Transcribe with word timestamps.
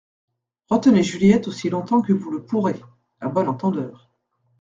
Retenez 0.71 1.03
Juliette 1.03 1.47
aussi 1.47 1.69
longtemps 1.69 2.01
que 2.01 2.11
vous 2.11 2.31
le 2.31 2.43
pourrez.» 2.43 2.81
À 3.21 3.29
bon 3.29 3.47
entendeur… 3.47 4.09